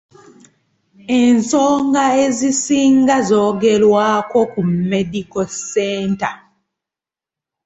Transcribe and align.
Ensonga 1.21 2.03
ezisinga 2.25 3.15
zoogerwako 3.29 4.39
ku 4.51 4.61
Media 4.91 5.43
Centre. 5.71 6.31